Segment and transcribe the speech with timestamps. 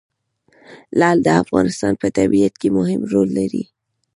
[0.99, 3.63] لعل د افغانستان په طبیعت کې مهم رول لري.